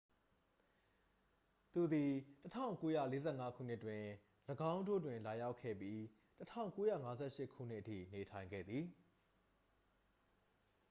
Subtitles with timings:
[1.73, 2.11] သူသည်
[2.43, 4.03] 1945 ခုနှစ်တွင်
[4.73, 5.99] ၎င်းတို့တွင် လာရောက်ခဲ့ပြီး
[6.97, 8.85] 1958 ခုနှစ်အထိ နေထိုင်ခဲ့သည်